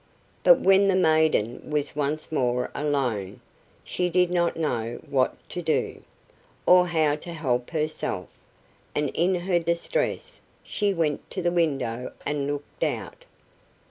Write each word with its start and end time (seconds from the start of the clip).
But 0.41 0.59
when 0.59 0.87
the 0.87 0.95
maiden 0.95 1.69
was 1.69 1.95
once 1.95 2.31
more 2.31 2.71
alone, 2.73 3.39
she 3.83 4.09
did 4.09 4.31
not 4.31 4.57
know 4.57 4.99
what 5.07 5.35
to 5.49 5.61
do, 5.61 6.01
or 6.65 6.87
how 6.87 7.15
to 7.17 7.31
help 7.33 7.69
herself, 7.69 8.27
and 8.95 9.09
in 9.09 9.35
her 9.35 9.59
distress 9.59 10.41
she 10.63 10.91
went 10.91 11.29
to 11.29 11.43
the 11.43 11.51
window 11.51 12.13
and 12.25 12.47
looked 12.47 12.83
out. 12.83 13.25